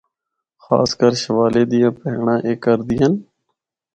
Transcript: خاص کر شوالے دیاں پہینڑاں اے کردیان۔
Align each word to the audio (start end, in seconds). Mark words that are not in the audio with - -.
خاص 0.63 0.89
کر 0.99 1.11
شوالے 1.21 1.63
دیاں 1.71 1.91
پہینڑاں 1.99 2.39
اے 2.45 2.51
کردیان۔ 2.63 3.13